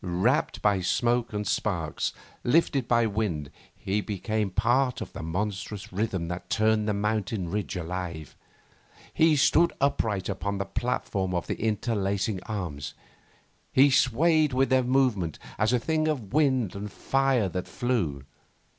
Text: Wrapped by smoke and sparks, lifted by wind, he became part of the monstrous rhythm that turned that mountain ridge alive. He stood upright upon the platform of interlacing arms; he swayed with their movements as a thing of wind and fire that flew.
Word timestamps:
Wrapped 0.03 0.63
by 0.63 0.81
smoke 0.81 1.31
and 1.31 1.45
sparks, 1.45 2.11
lifted 2.43 2.87
by 2.87 3.05
wind, 3.05 3.51
he 3.75 4.01
became 4.01 4.49
part 4.49 4.99
of 4.99 5.13
the 5.13 5.21
monstrous 5.21 5.93
rhythm 5.93 6.27
that 6.27 6.49
turned 6.49 6.87
that 6.87 6.95
mountain 6.95 7.49
ridge 7.51 7.75
alive. 7.75 8.35
He 9.13 9.35
stood 9.35 9.71
upright 9.79 10.27
upon 10.27 10.57
the 10.57 10.65
platform 10.65 11.35
of 11.35 11.47
interlacing 11.51 12.41
arms; 12.47 12.95
he 13.71 13.91
swayed 13.91 14.53
with 14.53 14.71
their 14.71 14.81
movements 14.81 15.37
as 15.59 15.71
a 15.71 15.77
thing 15.77 16.07
of 16.07 16.33
wind 16.33 16.73
and 16.75 16.91
fire 16.91 17.47
that 17.49 17.67
flew. 17.67 18.23